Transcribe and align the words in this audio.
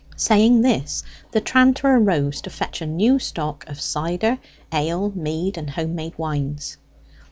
Saying 0.17 0.61
this 0.63 1.03
the 1.31 1.39
tranter 1.41 1.87
arose 1.95 2.41
to 2.41 2.49
fetch 2.49 2.81
a 2.81 2.87
new 2.87 3.19
stock 3.19 3.67
of 3.69 3.79
cider, 3.79 4.39
ale, 4.73 5.11
mead, 5.13 5.59
and 5.59 5.69
home 5.69 5.93
made 5.93 6.17
wines. 6.17 6.77